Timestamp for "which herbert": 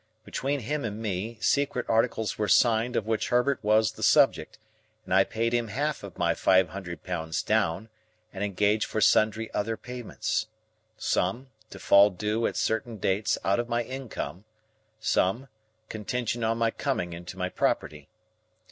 3.05-3.63